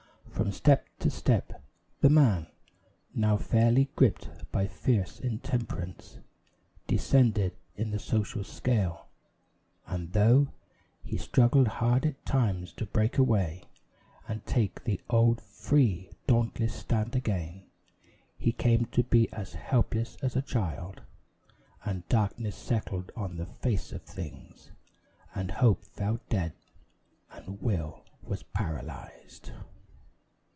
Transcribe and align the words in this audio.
From 0.31 0.51
step 0.51 0.87
to 0.97 1.11
step, 1.11 1.61
the 1.99 2.09
man 2.09 2.47
Now 3.13 3.37
fairly 3.37 3.91
gripped 3.95 4.51
by 4.51 4.65
fierce 4.65 5.19
Intemperance 5.19 6.17
Descended 6.87 7.55
in 7.75 7.91
the 7.91 7.99
social 7.99 8.43
scale; 8.43 9.05
and 9.85 10.13
though 10.13 10.47
He 11.03 11.17
struggled 11.17 11.67
hard 11.67 12.07
at 12.07 12.25
times 12.25 12.73
to 12.73 12.87
break 12.87 13.19
away, 13.19 13.65
And 14.27 14.43
take 14.47 14.83
the 14.83 14.99
old 15.11 15.39
free, 15.39 16.09
dauntless 16.25 16.73
stand 16.73 17.15
again, 17.15 17.67
He 18.35 18.51
came 18.51 18.85
to 18.85 19.03
be 19.03 19.31
as 19.31 19.53
helpless 19.53 20.17
as 20.23 20.35
a 20.35 20.41
child, 20.41 21.01
And 21.85 22.07
Darkness 22.09 22.55
settled 22.55 23.11
on 23.15 23.37
the 23.37 23.45
face 23.45 23.91
of 23.91 24.01
things, 24.01 24.71
And 25.35 25.51
Hope 25.51 25.85
fell 25.85 26.19
dead, 26.29 26.53
and 27.29 27.61
Will 27.61 28.03
was 28.23 28.41
paralysed. 28.41 29.51